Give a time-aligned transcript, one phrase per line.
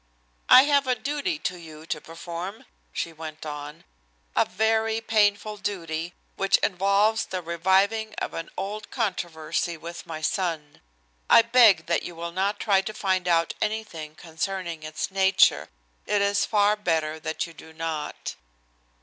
[0.49, 3.83] "I have a duty to you to perform," she went on,
[4.35, 10.81] "a very painful duty, which involves the reviving of an old controversy with my son.
[11.29, 15.69] I beg that you will not try to find out anything concerning its nature.
[16.07, 18.33] It is far better that you do not."